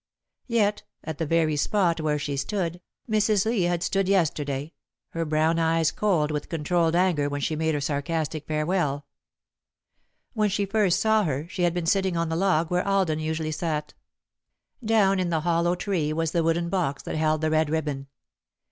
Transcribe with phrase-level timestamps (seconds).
[0.47, 3.45] Yet, at the very spot where she stood, Mrs.
[3.45, 4.73] Lee had stood yesterday,
[5.09, 9.05] her brown eyes cold with controlled anger when she made her sarcastic farewell.
[10.33, 13.51] When she first saw her, she had been sitting on the log, where Alden usually
[13.51, 13.93] sat.
[14.83, 18.07] Down in the hollow tree was the wooden box that held the red ribbon.